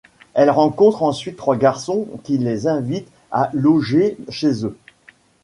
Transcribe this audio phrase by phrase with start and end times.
[0.33, 4.75] Elles rencontrent ensuite trois garçons qui les invitent à loger chez eux...